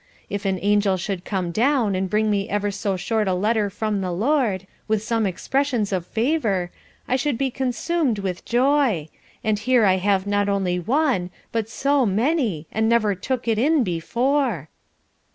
If 0.31 0.45
an 0.45 0.57
angel 0.63 0.97
should 0.97 1.25
come 1.25 1.51
down 1.51 1.93
and 1.93 2.09
bring 2.09 2.31
me 2.31 2.49
ever 2.49 2.71
so 2.71 2.97
short 2.97 3.27
a 3.27 3.35
letter 3.35 3.69
from 3.69 4.01
the 4.01 4.11
Lord, 4.11 4.65
with 4.87 5.03
some 5.03 5.27
expressions 5.27 5.91
of 5.93 6.07
favour, 6.07 6.71
I 7.07 7.15
should 7.15 7.37
be 7.37 7.51
consumed 7.51 8.17
with 8.17 8.43
joy; 8.43 9.09
and 9.43 9.59
here 9.59 9.85
I 9.85 9.97
have 9.97 10.25
not 10.25 10.49
only 10.49 10.79
one, 10.79 11.29
but 11.51 11.69
so 11.69 12.07
many, 12.07 12.65
and 12.71 12.89
never 12.89 13.13
took 13.13 13.47
it 13.47 13.59
in 13.59 13.83
before." 13.83 14.69